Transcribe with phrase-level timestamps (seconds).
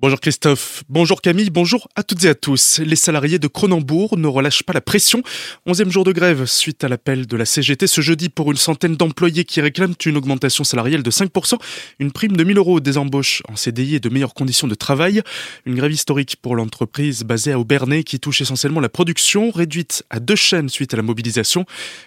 [0.00, 2.78] Bonjour Christophe, bonjour Camille, bonjour à toutes et à tous.
[2.78, 5.24] Les salariés de Cronenbourg ne relâchent pas la pression.
[5.66, 8.94] Onzième jour de grève suite à l'appel de la CGT ce jeudi pour une centaine
[8.94, 11.58] d'employés qui réclament une augmentation salariale de 5%,
[11.98, 15.20] une prime de 1000 euros des embauches en CDI et de meilleures conditions de travail.
[15.66, 20.20] Une grève historique pour l'entreprise basée à Aubernay qui touche essentiellement la production, réduite à
[20.20, 21.64] deux chaînes suite à la mobilisation.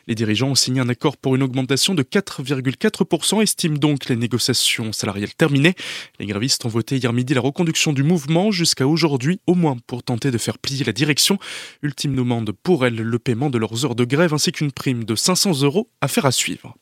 [0.08, 4.94] Les dirigeants ont signé un accord pour une augmentation de 4,4%, estiment donc les négociations
[4.94, 5.76] salariales terminées.
[6.22, 10.04] Les grévistes ont voté hier midi la reconduction du mouvement jusqu'à aujourd'hui, au moins pour
[10.04, 11.40] tenter de faire plier la direction.
[11.82, 15.16] Ultime demande pour elle le paiement de leurs heures de grève ainsi qu'une prime de
[15.16, 16.76] 500 euros à faire à suivre.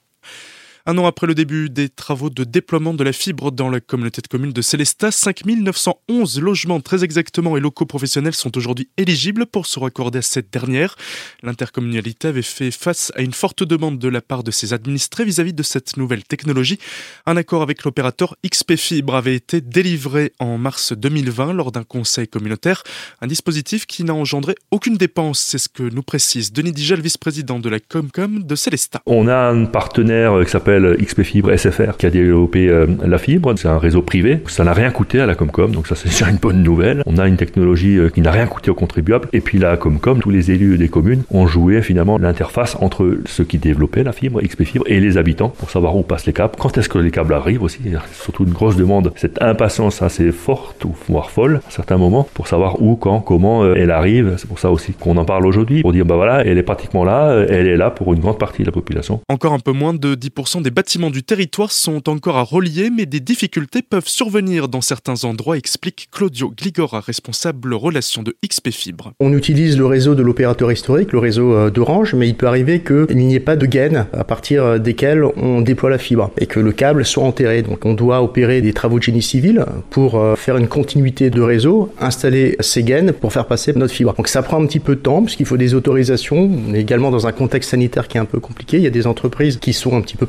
[0.86, 4.22] Un an après le début des travaux de déploiement de la fibre dans la communauté
[4.22, 9.66] de communes de Célestat, 5911 logements très exactement et locaux professionnels sont aujourd'hui éligibles pour
[9.66, 10.96] se raccorder à cette dernière.
[11.44, 15.54] L'intercommunalité avait fait face à une forte demande de la part de ses administrés vis-à-vis
[15.54, 16.80] de cette nouvelle technologie.
[17.26, 22.30] Un accord avec l'opérateur XP Fibre avait été délivré en mars 2020 lors d'un conseil
[22.30, 22.84] communautaire.
[23.20, 27.60] Un dispositif qui n'a engendré aucune dépense, c'est ce que nous précise Denis Digel, vice-président
[27.60, 29.02] de la Comcom de Célestat.
[29.06, 33.54] On a un partenaire qui s'appelle XP Fibre SFR qui a développé euh, la fibre.
[33.58, 34.40] C'est un réseau privé.
[34.48, 37.04] Ça n'a rien coûté à la Comcom, donc ça c'est déjà une bonne nouvelle.
[37.06, 39.28] On a une technologie euh, qui n'a rien coûté aux contribuables.
[39.34, 43.44] Et puis la Comcom, tous les élus des communes ont joué finalement l'interface entre ceux
[43.44, 46.54] qui développaient la fibre, XP Fibre, et les habitants pour savoir où passent les câbles,
[46.58, 47.80] quand est-ce que les câbles arrivent aussi?
[48.12, 52.48] Surtout une grosse demande, cette impatience assez forte ou voire folle à certains moments pour
[52.48, 54.36] savoir où, quand, comment euh, elle arrive.
[54.38, 57.04] C'est pour ça aussi qu'on en parle aujourd'hui pour dire bah voilà, elle est pratiquement
[57.04, 59.22] là, elle est là pour une grande partie de la population.
[59.30, 63.06] Encore un peu moins de 10% des bâtiments du territoire sont encore à relier, mais
[63.06, 69.14] des difficultés peuvent survenir dans certains endroits, explique Claudio Gligora, responsable relations de XP Fibre.
[69.20, 72.82] On utilise le réseau de l'opérateur historique, le réseau euh, d'Orange, mais il peut arriver
[72.82, 76.46] qu'il n'y ait pas de gaines à partir euh, desquelles on déploie la fibre et
[76.46, 77.62] que le câble soit enterré.
[77.62, 81.42] Donc on doit opérer des travaux de génie civil pour euh, faire une continuité de
[81.42, 84.14] réseau, installer ces gaines pour faire passer notre fibre.
[84.16, 86.50] Donc ça prend un petit peu de temps puisqu'il faut des autorisations.
[86.68, 88.78] On est également dans un contexte sanitaire qui est un peu compliqué.
[88.78, 90.26] Il y a des entreprises qui sont un petit peu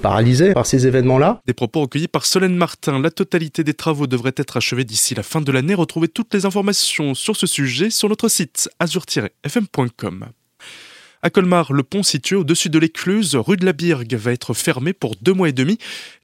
[0.54, 1.41] par ces événements-là.
[1.47, 3.00] Des propos recueillis par Solène Martin.
[3.00, 5.75] La totalité des travaux devrait être achevée d'ici la fin de l'année.
[5.75, 10.26] Retrouvez toutes les informations sur ce sujet sur notre site azur-fm.com.
[11.22, 14.94] À Colmar, le pont situé au-dessus de l'écluse, rue de la Birgue, va être fermé
[14.94, 15.78] pour deux mois et demi.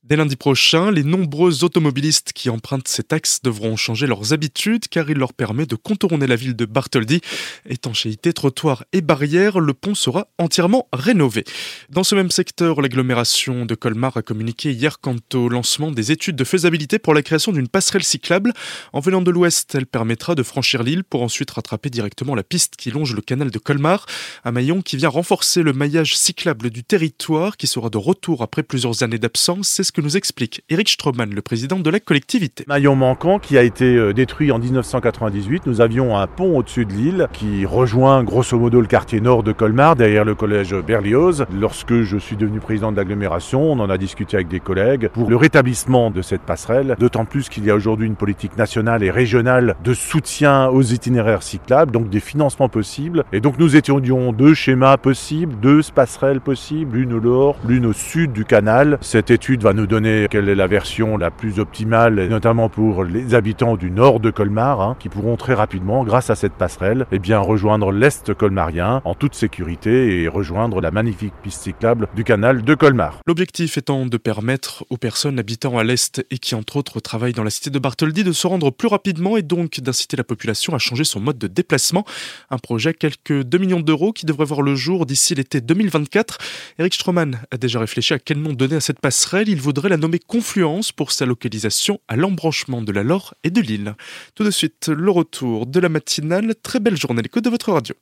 [0.09, 5.11] Dès lundi prochain, les nombreux automobilistes qui empruntent cet axe devront changer leurs habitudes car
[5.11, 7.21] il leur permet de contourner la ville de Bartholdi.
[7.69, 11.43] Étanchéité, trottoirs et barrières, le pont sera entièrement rénové.
[11.91, 16.37] Dans ce même secteur, l'agglomération de Colmar a communiqué hier quant au lancement des études
[16.37, 18.53] de faisabilité pour la création d'une passerelle cyclable.
[18.93, 22.77] En venant de l'ouest, elle permettra de franchir l'île pour ensuite rattraper directement la piste
[22.77, 24.07] qui longe le canal de Colmar.
[24.45, 28.63] Un maillon qui vient renforcer le maillage cyclable du territoire qui sera de retour après
[28.63, 29.81] plusieurs années d'absence.
[29.97, 32.67] Que nous explique Eric Stroman, le président de la collectivité.
[32.69, 35.63] Maillon manquant qui a été euh, détruit en 1998.
[35.65, 39.53] Nous avions un pont au-dessus de l'île qui rejoint grosso modo le quartier nord de
[39.53, 41.47] Colmar, derrière le collège Berlioz.
[41.59, 45.31] Lorsque je suis devenu président de l'agglomération, on en a discuté avec des collègues pour
[45.31, 49.11] le rétablissement de cette passerelle, d'autant plus qu'il y a aujourd'hui une politique nationale et
[49.11, 53.25] régionale de soutien aux itinéraires cyclables, donc des financements possibles.
[53.33, 57.95] Et donc nous étudions deux schémas possibles, deux passerelles possibles, une au nord, l'une au
[57.95, 58.99] sud du canal.
[59.01, 63.35] Cette étude va nous donner quelle est la version la plus optimale, notamment pour les
[63.35, 67.19] habitants du nord de Colmar, hein, qui pourront très rapidement, grâce à cette passerelle, eh
[67.19, 72.63] bien, rejoindre l'est colmarien en toute sécurité et rejoindre la magnifique piste cyclable du canal
[72.63, 73.21] de Colmar.
[73.27, 77.45] L'objectif étant de permettre aux personnes habitant à l'est et qui entre autres travaillent dans
[77.45, 80.79] la cité de Bartholdi de se rendre plus rapidement et donc d'inciter la population à
[80.79, 82.05] changer son mode de déplacement.
[82.51, 86.39] Un projet quelques 2 millions d'euros qui devrait voir le jour d'ici l'été 2024.
[86.79, 89.49] Eric Stroman a déjà réfléchi à quel nom donner à cette passerelle.
[89.49, 93.61] Il voudrait la nommer Confluence pour sa localisation à l'embranchement de la Lore et de
[93.61, 93.95] l'île.
[94.35, 96.55] Tout de suite, le retour de la matinale.
[96.63, 97.95] Très belle journée à de votre radio.